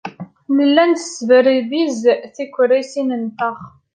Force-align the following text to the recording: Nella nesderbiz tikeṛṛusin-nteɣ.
Nella 0.55 0.83
nesderbiz 0.91 1.99
tikeṛṛusin-nteɣ. 2.35 3.57